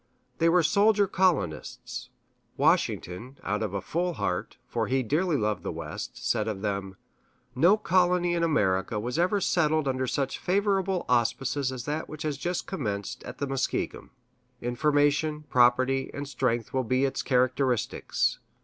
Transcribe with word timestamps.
They 0.39 0.49
were 0.49 0.63
soldier 0.63 1.05
colonists. 1.05 2.09
Washington, 2.57 3.37
out 3.43 3.61
of 3.61 3.75
a 3.75 3.81
full 3.81 4.13
heart, 4.13 4.57
for 4.65 4.87
he 4.87 5.03
dearly 5.03 5.37
loved 5.37 5.61
the 5.61 5.71
West, 5.71 6.27
said 6.27 6.47
of 6.47 6.63
them: 6.63 6.95
"No 7.53 7.77
colony 7.77 8.33
in 8.33 8.41
America 8.41 8.99
was 8.99 9.19
ever 9.19 9.39
settled 9.39 9.87
under 9.87 10.07
such 10.07 10.39
favorable 10.39 11.05
auspices 11.07 11.71
as 11.71 11.85
that 11.85 12.09
which 12.09 12.23
has 12.23 12.37
just 12.39 12.65
commenced 12.65 13.23
at 13.25 13.37
the 13.37 13.45
Muskingum. 13.45 14.09
Information, 14.59 15.43
property, 15.51 16.09
and 16.15 16.27
strength 16.27 16.73
will 16.73 16.83
be 16.83 17.05
its 17.05 17.21
characteristics. 17.21 18.39